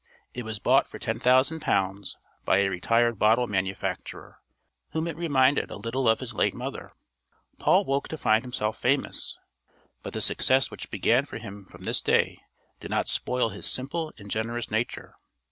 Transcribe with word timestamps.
It 0.33 0.45
was 0.45 0.57
bought 0.57 0.87
for 0.87 0.97
£10,000 0.97 2.15
by 2.43 2.57
a 2.57 2.69
retired 2.69 3.19
bottle 3.19 3.45
manufacturer, 3.45 4.39
whom 4.93 5.05
it 5.07 5.15
reminded 5.15 5.69
a 5.69 5.77
little 5.77 6.09
of 6.09 6.21
his 6.21 6.33
late 6.33 6.55
mother. 6.55 6.93
Paul 7.59 7.85
woke 7.85 8.07
to 8.07 8.17
find 8.17 8.43
himself 8.43 8.79
famous. 8.79 9.37
But 10.01 10.13
the 10.13 10.21
success 10.21 10.71
which 10.71 10.89
began 10.89 11.25
for 11.25 11.37
him 11.37 11.65
from 11.65 11.83
this 11.83 12.01
day 12.01 12.39
did 12.79 12.89
not 12.89 13.09
spoil 13.09 13.49
his 13.49 13.67
simple 13.69 14.11
and 14.17 14.31
generous 14.31 14.71
nature. 14.71 15.17